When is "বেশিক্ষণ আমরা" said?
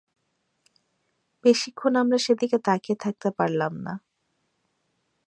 1.45-2.17